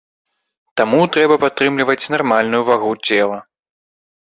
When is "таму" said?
0.79-1.01